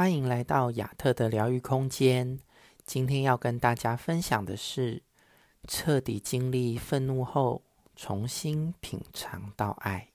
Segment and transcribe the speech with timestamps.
[0.00, 2.38] 欢迎来到亚特的疗愈空间。
[2.84, 5.02] 今天要跟大家分享的是，
[5.66, 7.64] 彻底经历愤怒后，
[7.96, 10.12] 重新品尝到爱。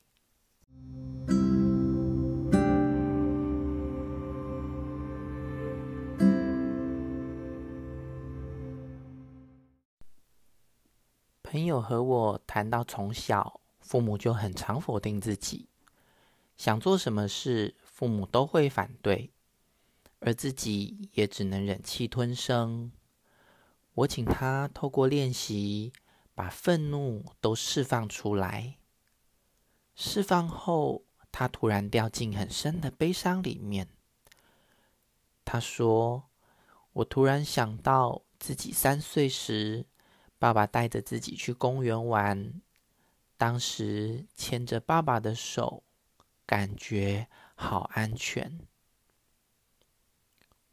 [11.43, 15.67] 朋友和我谈到，从小父母就很常否定自己，
[16.55, 19.29] 想做什么事，父母都会反对。
[20.25, 22.91] 而自己也只能忍气吞声。
[23.93, 25.93] 我请他透过练习，
[26.33, 28.77] 把愤怒都释放出来。
[29.95, 33.89] 释放后，他突然掉进很深的悲伤里面。
[35.45, 36.29] 他说
[36.93, 39.85] ：“我突然想到自己三岁时，
[40.39, 42.61] 爸爸带着自己去公园玩，
[43.37, 45.83] 当时牵着爸爸的手，
[46.45, 48.59] 感觉好安全。”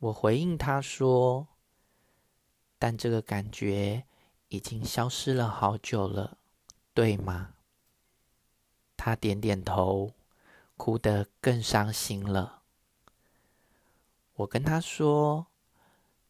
[0.01, 1.49] 我回应他说
[2.81, 4.07] ：“但这个感觉
[4.49, 6.39] 已经消失了好久了，
[6.95, 7.57] 对吗？”
[8.97, 10.15] 他点点头，
[10.79, 12.63] 哭得更伤心了。
[14.37, 15.49] 我跟他说：“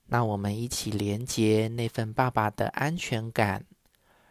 [0.07, 3.67] 那我们一起连接那份爸爸的安全感，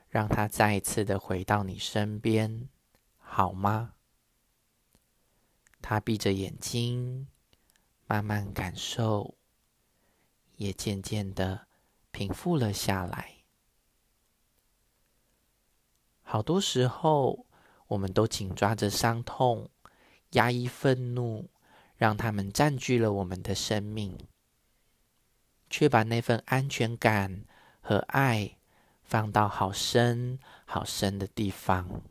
[0.09, 2.67] 让他再一次的回到你身边，
[3.17, 3.93] 好吗？”
[5.81, 7.29] 他闭着眼睛。
[8.11, 9.35] 慢慢感受，
[10.59, 11.67] 也渐渐的
[12.11, 13.35] 平复了下来。
[16.21, 17.45] 好多时候，
[17.87, 19.69] 我们都紧抓着伤痛，
[20.31, 21.49] 压抑愤怒，
[21.95, 24.17] 让他们占据了我们的生命，
[25.69, 27.45] 却把那份安全感
[27.79, 28.57] 和爱
[29.01, 32.01] 放到好深好深的地方，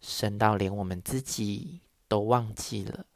[0.00, 3.06] 深到连我们自己都忘记了。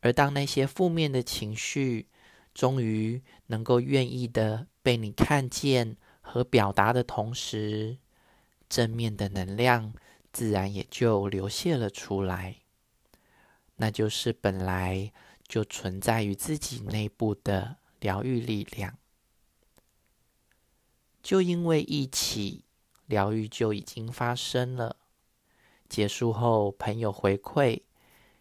[0.00, 2.08] 而当那些负面的情绪
[2.56, 7.98] 终于能够愿意的被你看见和表达的同时，
[8.66, 9.92] 正面的能量
[10.32, 12.56] 自然也就流泻了出来。
[13.76, 15.12] 那就是本来
[15.46, 18.96] 就存在于自己内部的疗愈力量。
[21.22, 22.64] 就因为一起，
[23.04, 24.96] 疗愈就已经发生了。
[25.90, 27.82] 结束后，朋友回馈，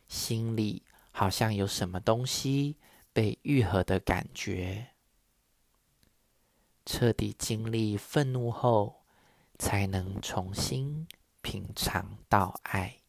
[0.08, 0.84] 心里。
[1.18, 2.76] 好像有什么东西
[3.16, 4.90] 被愈合的感觉。
[6.86, 9.06] 彻底经历愤怒后，
[9.58, 11.08] 才能重新
[11.42, 13.05] 品尝到爱。